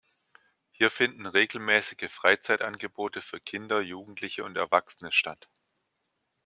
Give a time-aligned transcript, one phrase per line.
[0.71, 5.47] Hier finden regelmäßige Freizeitangebote für Kinder, Jugendliche und Erwachsene statt.